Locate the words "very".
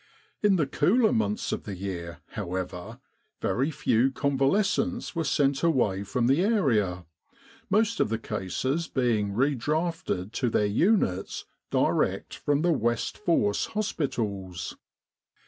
3.39-3.69